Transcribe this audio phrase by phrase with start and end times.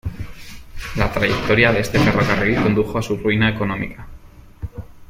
[0.95, 4.07] La trayectoria de este ferrocarril condujo a su ruina económica.